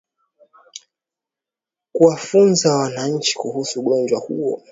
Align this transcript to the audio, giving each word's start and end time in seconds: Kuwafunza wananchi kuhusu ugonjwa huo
Kuwafunza 1.93 2.75
wananchi 2.77 3.35
kuhusu 3.35 3.79
ugonjwa 3.79 4.19
huo 4.19 4.59